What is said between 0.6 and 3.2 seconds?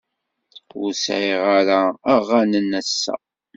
Ur sɛiɣ ara aɣanen ass-a.